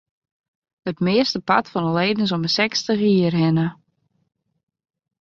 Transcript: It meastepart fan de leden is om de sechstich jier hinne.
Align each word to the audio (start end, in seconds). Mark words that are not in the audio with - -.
It 0.91 0.97
meastepart 1.07 1.67
fan 1.71 1.85
de 1.85 1.91
leden 1.99 2.23
is 2.25 2.35
om 2.35 2.41
de 2.45 2.51
sechstich 2.57 3.01
jier 3.07 3.35
hinne. 3.41 3.67